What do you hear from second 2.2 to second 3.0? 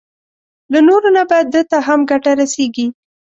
رسېږي.